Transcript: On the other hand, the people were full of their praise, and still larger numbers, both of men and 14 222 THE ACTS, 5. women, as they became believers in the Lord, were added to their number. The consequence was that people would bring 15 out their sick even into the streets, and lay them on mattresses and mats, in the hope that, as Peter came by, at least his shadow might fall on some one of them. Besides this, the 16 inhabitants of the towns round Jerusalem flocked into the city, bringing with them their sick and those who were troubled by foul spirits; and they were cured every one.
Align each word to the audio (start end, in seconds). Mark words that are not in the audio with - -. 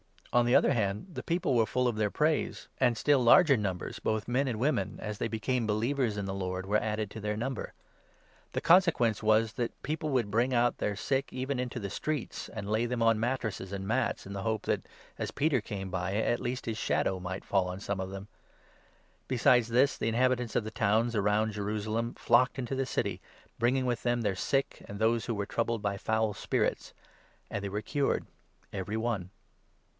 On 0.33 0.45
the 0.45 0.55
other 0.55 0.73
hand, 0.73 1.07
the 1.13 1.21
people 1.21 1.53
were 1.53 1.65
full 1.65 1.87
of 1.87 1.97
their 1.97 2.09
praise, 2.09 2.67
and 2.79 2.97
still 2.97 3.19
larger 3.19 3.55
numbers, 3.57 3.99
both 3.99 4.23
of 4.23 4.27
men 4.29 4.47
and 4.47 4.57
14 4.57 4.75
222 4.95 4.95
THE 4.95 5.09
ACTS, 5.09 5.11
5. 5.11 5.11
women, 5.11 5.11
as 5.11 5.17
they 5.19 5.27
became 5.27 5.67
believers 5.67 6.17
in 6.17 6.25
the 6.25 6.33
Lord, 6.33 6.65
were 6.65 6.81
added 6.81 7.11
to 7.11 7.19
their 7.19 7.37
number. 7.37 7.73
The 8.53 8.61
consequence 8.61 9.21
was 9.21 9.53
that 9.53 9.79
people 9.83 10.09
would 10.09 10.31
bring 10.31 10.51
15 10.51 10.57
out 10.57 10.77
their 10.77 10.95
sick 10.95 11.31
even 11.33 11.59
into 11.59 11.79
the 11.79 11.89
streets, 11.89 12.49
and 12.49 12.69
lay 12.69 12.85
them 12.87 13.03
on 13.03 13.19
mattresses 13.19 13.73
and 13.73 13.85
mats, 13.85 14.25
in 14.25 14.33
the 14.33 14.41
hope 14.41 14.63
that, 14.63 14.83
as 15.19 15.29
Peter 15.31 15.61
came 15.61 15.91
by, 15.91 16.15
at 16.15 16.39
least 16.39 16.65
his 16.65 16.77
shadow 16.77 17.19
might 17.19 17.45
fall 17.45 17.67
on 17.67 17.79
some 17.81 17.97
one 17.99 18.05
of 18.05 18.11
them. 18.13 18.27
Besides 19.27 19.67
this, 19.67 19.97
the 19.97 20.07
16 20.07 20.07
inhabitants 20.07 20.55
of 20.55 20.63
the 20.63 20.71
towns 20.71 21.15
round 21.15 21.51
Jerusalem 21.51 22.15
flocked 22.15 22.57
into 22.57 22.73
the 22.73 22.87
city, 22.87 23.21
bringing 23.59 23.85
with 23.85 24.01
them 24.01 24.21
their 24.21 24.35
sick 24.35 24.83
and 24.87 24.97
those 24.97 25.25
who 25.25 25.35
were 25.35 25.45
troubled 25.45 25.81
by 25.81 25.97
foul 25.97 26.33
spirits; 26.33 26.93
and 27.51 27.61
they 27.63 27.69
were 27.69 27.81
cured 27.83 28.25
every 28.73 28.97
one. 28.97 29.29